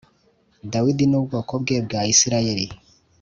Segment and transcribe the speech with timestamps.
[0.71, 2.65] Dawidi n ubwoko bwe bwa isirayeli